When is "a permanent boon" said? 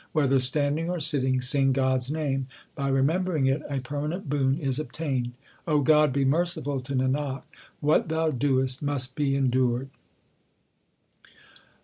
3.69-4.57